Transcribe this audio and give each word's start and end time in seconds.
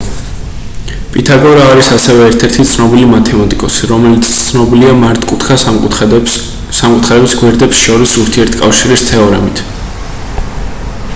პითაგორა 1.15 1.65
არის 1.73 1.89
ასევე 1.95 2.23
ერთ-ერთი 2.29 2.63
ცნობილი 2.69 3.09
მათემატიკოსი 3.11 3.89
რომელიც 3.91 4.31
ცნობილია 4.37 4.95
მართკუთხა 5.03 5.57
სამკუთხედების 5.65 7.37
გვერდებს 7.43 7.83
შორის 7.89 8.15
ურთიერთკავშირის 8.23 9.05
თეორემით 9.11 9.61